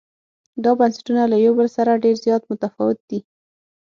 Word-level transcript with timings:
دا 0.63 0.71
بنسټونه 0.79 1.23
له 1.31 1.37
یو 1.45 1.53
بل 1.59 1.67
سره 1.77 2.01
ډېر 2.03 2.15
زیات 2.25 2.43
متفاوت 2.51 2.99
دي. 3.09 3.19